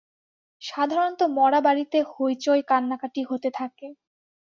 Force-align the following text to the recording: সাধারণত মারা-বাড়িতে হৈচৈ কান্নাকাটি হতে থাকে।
সাধারণত 0.61 1.21
মারা-বাড়িতে 1.37 1.97
হৈচৈ 2.11 2.61
কান্নাকাটি 2.67 3.21
হতে 3.23 3.49
থাকে। 3.51 3.87